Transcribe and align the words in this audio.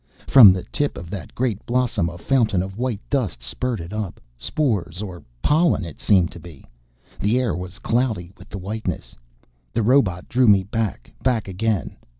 From 0.25 0.51
the 0.51 0.63
tip 0.71 0.97
of 0.97 1.11
that 1.11 1.35
great 1.35 1.63
blossom 1.67 2.09
a 2.09 2.17
fountain 2.17 2.63
of 2.63 2.75
white 2.79 3.07
dust 3.07 3.43
spurted 3.43 3.93
up. 3.93 4.19
Spores 4.35 4.99
or 4.99 5.21
pollen, 5.43 5.85
it 5.85 5.99
seemed 5.99 6.31
to 6.31 6.39
be. 6.39 6.65
The 7.19 7.39
air 7.39 7.53
was 7.55 7.77
cloudy 7.77 8.31
with 8.35 8.49
the 8.49 8.57
whiteness. 8.57 9.13
The 9.73 9.83
robot 9.83 10.27
drew 10.27 10.47
me 10.47 10.63
back, 10.63 11.13
back 11.21 11.47
again. 11.47 11.97